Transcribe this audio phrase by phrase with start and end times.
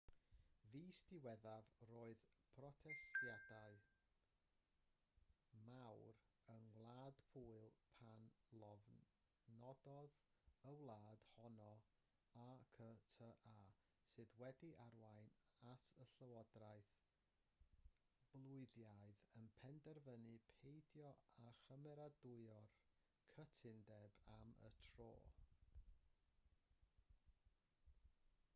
[0.67, 2.21] fis diwethaf roedd
[2.59, 3.73] protestiadau
[5.65, 6.15] mawr
[6.53, 7.67] yng ngwlad pwyl
[7.99, 8.23] pan
[8.63, 10.15] lofnododd
[10.69, 11.67] y wlad honno
[12.45, 12.87] acta
[14.13, 15.29] sydd wedi arwain
[15.75, 16.93] at y llywodraeth
[18.37, 20.33] bwylaidd yn penderfynu
[20.63, 21.13] peidio
[21.51, 22.73] â chymeradwyo'r
[23.37, 25.11] cytundeb am y tro